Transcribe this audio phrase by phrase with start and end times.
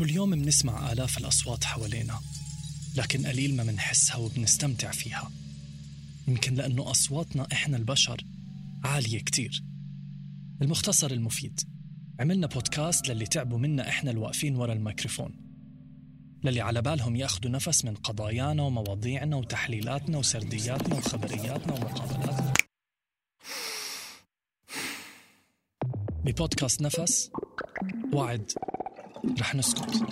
[0.00, 2.20] كل يوم منسمع آلاف الأصوات حوالينا
[2.96, 5.30] لكن قليل ما منحسها وبنستمتع فيها.
[6.28, 8.24] يمكن لأنه أصواتنا إحنا البشر
[8.84, 9.64] عالية كتير.
[10.62, 11.60] المختصر المفيد
[12.20, 15.32] عملنا بودكاست للي تعبوا منا إحنا الواقفين ورا الميكروفون.
[16.44, 22.52] للي على بالهم ياخدوا نفس من قضايانا ومواضيعنا وتحليلاتنا وسردياتنا وخبرياتنا ومقابلاتنا.
[26.24, 27.30] ببودكاست نفس
[28.12, 28.52] وعد.
[29.40, 30.02] رح نسكت.